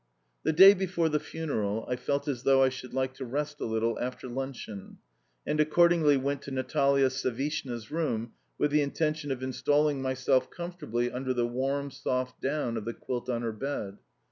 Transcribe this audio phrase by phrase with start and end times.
[0.41, 3.65] The day before the funeral I felt as though I should like to rest a
[3.65, 4.97] little after luncheon,
[5.45, 11.35] and accordingly went to Natalia Savishna's room with the intention of installing myself comfortably under
[11.35, 13.99] the warm, soft down of the quilt on her bed.